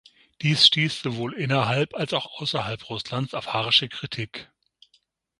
Dies 0.41 0.65
stieß 0.65 1.03
sowohl 1.03 1.35
innerhalb 1.35 1.93
als 1.93 2.13
auch 2.13 2.25
außerhalb 2.39 2.89
Russlands 2.89 3.35
auf 3.35 3.53
harsche 3.53 3.87
Kritik. 3.87 4.49